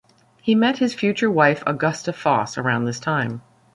[0.41, 3.43] He met his future wife Augusta Foss around this time.